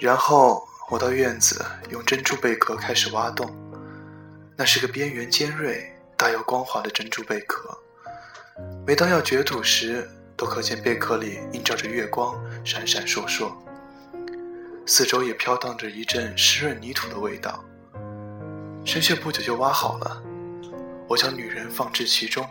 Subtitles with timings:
[0.00, 3.52] 然后我到院子用珍珠贝壳开始挖洞，
[4.56, 7.76] 那是个边缘尖锐、大有光滑的珍珠贝壳。
[8.86, 13.52] 每当要掘土时，都可见贝壳里映照着月光，闪闪烁烁。
[14.86, 17.62] 四周也飘荡着一阵湿润泥土的味道。
[18.84, 20.22] 深穴不久就挖好了，
[21.08, 22.48] 我将女人放置其中，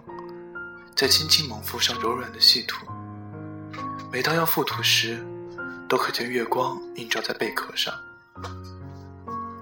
[0.98, 2.86] 再轻轻猛覆上柔软的细土。
[4.11, 5.25] 每当要覆土时，
[5.87, 7.93] 都可见月光映照在贝壳上。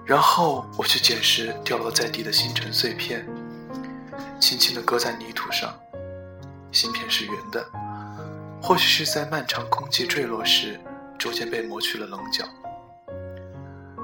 [0.06, 3.28] 然后我去捡拾掉落在地的星辰碎片，
[4.40, 5.74] 轻轻地搁在泥土上。
[6.72, 7.66] 芯片是圆的，
[8.62, 10.80] 或许是在漫长空气坠落时，
[11.18, 12.44] 逐渐被磨去了棱角。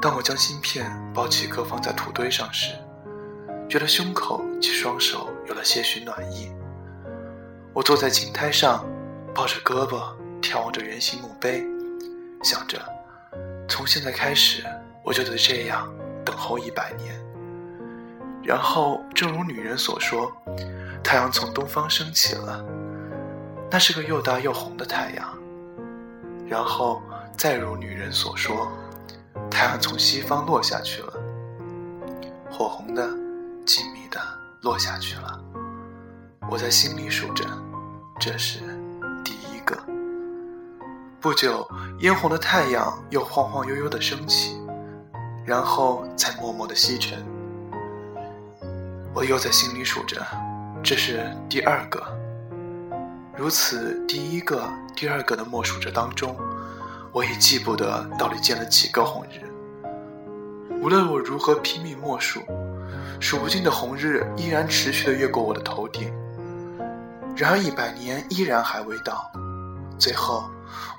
[0.02, 2.74] 当我将芯片包起搁放在土堆上时，
[3.70, 6.52] 觉得胸口及双手有了些许暖意。
[7.74, 8.86] 我坐在青苔上，
[9.36, 11.64] 抱着胳膊，眺望着圆形墓碑，
[12.44, 12.80] 想着，
[13.68, 14.64] 从现在开始，
[15.04, 15.88] 我就得这样
[16.26, 17.20] 等候一百年。
[18.44, 20.32] 然后，正如女人所说。
[21.04, 22.64] 太阳从东方升起了，
[23.70, 25.38] 那是个又大又红的太阳。
[26.48, 27.02] 然后
[27.36, 28.72] 再如女人所说，
[29.50, 31.14] 太阳从西方落下去了，
[32.50, 33.10] 火红的、
[33.66, 34.22] 静谧的
[34.62, 35.42] 落下去了。
[36.50, 37.44] 我在心里数着，
[38.20, 38.71] 这是。
[41.22, 41.70] 不久，
[42.00, 44.60] 嫣红的太阳又晃晃悠悠地升起，
[45.46, 47.24] 然后再默默地西沉。
[49.14, 50.26] 我又在心里数着。
[50.82, 52.04] 这是第二个，
[53.38, 56.36] 如此第一个、第二个的默数着当中，
[57.12, 59.48] 我已记不得到底见了几个红日。
[60.82, 62.42] 无论我如何拼命默数，
[63.20, 66.12] 数不尽的红日依然持续的越过我的头顶。
[67.38, 69.32] 然而一百年依然还未到。
[70.00, 70.50] 最后，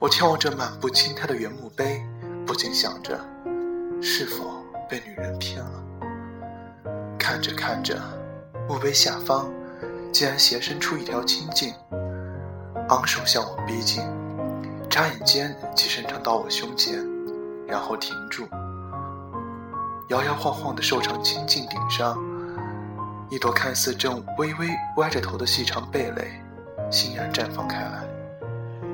[0.00, 2.02] 我眺望着满布青苔的原墓碑，
[2.46, 3.18] 不禁想着：
[4.00, 5.82] 是否被女人骗了？
[7.18, 8.00] 看着看着，
[8.68, 9.50] 墓碑下方。
[10.12, 11.72] 竟然斜伸出一条青茎，
[12.90, 14.02] 昂首向我逼近，
[14.90, 17.02] 眨眼间即伸长到我胸前，
[17.66, 18.46] 然后停住。
[20.08, 22.18] 摇摇晃晃的瘦长青茎顶上，
[23.30, 24.68] 一朵看似正微微
[24.98, 26.30] 歪着头的细长蓓蕾，
[26.90, 28.21] 欣然绽放开来。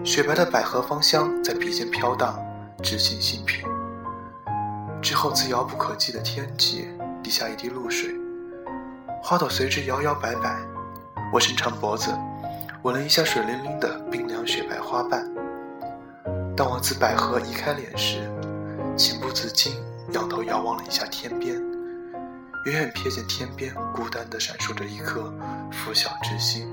[0.09, 2.43] 雪白的百合芳香在鼻尖飘荡，
[2.83, 3.63] 直沁心脾。
[5.03, 6.89] 之后，自遥不可及的天际
[7.23, 8.09] 滴下一滴露水，
[9.23, 10.57] 花朵随之摇摇摆摆。
[11.31, 12.11] 我伸长脖子，
[12.85, 15.31] 吻了一下水灵灵的冰凉雪白花瓣。
[16.57, 18.21] 当我自百合移开脸时，
[18.97, 19.75] 情不自禁
[20.15, 21.55] 仰头遥望了一下天边，
[22.65, 25.31] 远远瞥见天边孤单地闪烁着一颗
[25.71, 26.67] 拂晓之星。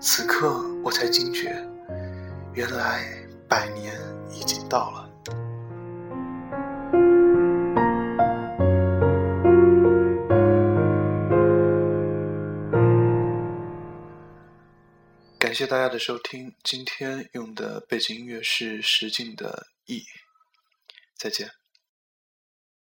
[0.00, 1.54] 此刻我才惊觉，
[2.52, 3.06] 原来
[3.48, 3.94] 百年
[4.30, 5.08] 已经到了。
[15.38, 20.00] 感谢大家的收听，今天用的背景音乐是石静的《忆》，
[21.16, 21.59] 再见。